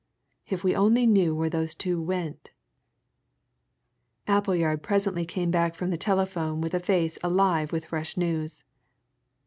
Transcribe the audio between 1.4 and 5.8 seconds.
those two went" Appleyard presently came back